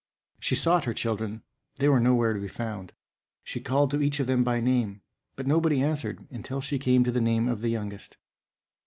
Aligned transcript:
She 0.39 0.55
sought 0.55 0.85
her 0.85 0.95
children, 0.95 1.43
they 1.75 1.87
were 1.87 1.99
nowhere 1.99 2.33
to 2.33 2.39
be 2.39 2.47
found. 2.47 2.91
She 3.43 3.59
called 3.61 3.91
to 3.91 4.01
each 4.01 4.19
of 4.19 4.25
them 4.25 4.43
by 4.43 4.59
name, 4.59 5.01
but 5.35 5.45
nobody 5.45 5.83
answered, 5.83 6.25
until 6.31 6.59
she 6.59 6.79
came 6.79 7.03
to 7.03 7.11
the 7.11 7.21
name 7.21 7.47
of 7.47 7.61
the 7.61 7.69
youngest. 7.69 8.17